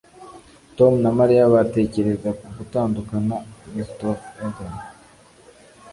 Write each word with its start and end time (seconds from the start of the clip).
Tom 0.77 0.93
na 1.03 1.11
Mariya 1.19 1.51
batekereza 1.53 2.29
ku 2.39 2.45
gutandukana 2.57 3.35
WestofEden 3.73 4.73